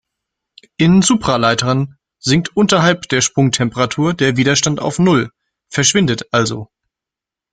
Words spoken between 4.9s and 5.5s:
null,